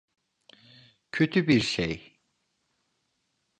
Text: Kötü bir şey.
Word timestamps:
Kötü 1.11 1.47
bir 1.47 1.61
şey. 1.61 2.19